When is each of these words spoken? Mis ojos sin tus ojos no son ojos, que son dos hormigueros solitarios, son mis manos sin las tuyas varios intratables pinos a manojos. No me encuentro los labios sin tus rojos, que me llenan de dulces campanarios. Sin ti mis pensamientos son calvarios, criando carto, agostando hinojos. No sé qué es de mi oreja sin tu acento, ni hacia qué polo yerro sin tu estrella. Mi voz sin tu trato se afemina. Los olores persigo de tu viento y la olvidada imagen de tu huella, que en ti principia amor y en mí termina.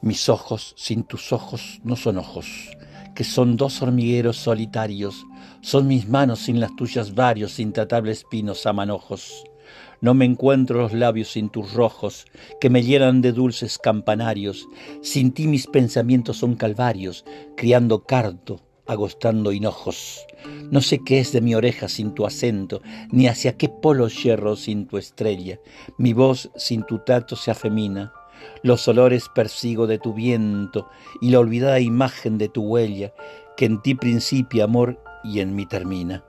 Mis 0.00 0.28
ojos 0.28 0.74
sin 0.76 1.04
tus 1.04 1.32
ojos 1.32 1.80
no 1.82 1.96
son 1.96 2.18
ojos, 2.18 2.46
que 3.14 3.24
son 3.24 3.56
dos 3.56 3.80
hormigueros 3.80 4.36
solitarios, 4.36 5.24
son 5.62 5.86
mis 5.86 6.08
manos 6.08 6.40
sin 6.40 6.60
las 6.60 6.76
tuyas 6.76 7.14
varios 7.14 7.58
intratables 7.58 8.24
pinos 8.24 8.66
a 8.66 8.72
manojos. 8.74 9.44
No 10.02 10.12
me 10.12 10.26
encuentro 10.26 10.82
los 10.82 10.92
labios 10.92 11.28
sin 11.28 11.48
tus 11.48 11.72
rojos, 11.72 12.26
que 12.60 12.68
me 12.68 12.82
llenan 12.82 13.22
de 13.22 13.32
dulces 13.32 13.78
campanarios. 13.78 14.68
Sin 15.00 15.32
ti 15.32 15.46
mis 15.46 15.66
pensamientos 15.66 16.36
son 16.36 16.56
calvarios, 16.56 17.24
criando 17.56 18.04
carto, 18.04 18.60
agostando 18.86 19.52
hinojos. 19.52 20.26
No 20.70 20.82
sé 20.82 21.00
qué 21.02 21.20
es 21.20 21.32
de 21.32 21.40
mi 21.40 21.54
oreja 21.54 21.88
sin 21.88 22.12
tu 22.12 22.26
acento, 22.26 22.82
ni 23.10 23.26
hacia 23.26 23.56
qué 23.56 23.70
polo 23.70 24.08
yerro 24.08 24.56
sin 24.56 24.86
tu 24.86 24.98
estrella. 24.98 25.58
Mi 25.96 26.12
voz 26.12 26.50
sin 26.56 26.82
tu 26.82 26.98
trato 26.98 27.36
se 27.36 27.50
afemina. 27.50 28.12
Los 28.62 28.86
olores 28.88 29.28
persigo 29.28 29.86
de 29.86 29.98
tu 29.98 30.14
viento 30.14 30.88
y 31.20 31.30
la 31.30 31.40
olvidada 31.40 31.80
imagen 31.80 32.38
de 32.38 32.48
tu 32.48 32.62
huella, 32.62 33.12
que 33.56 33.66
en 33.66 33.80
ti 33.82 33.94
principia 33.94 34.64
amor 34.64 34.98
y 35.22 35.40
en 35.40 35.54
mí 35.54 35.66
termina. 35.66 36.24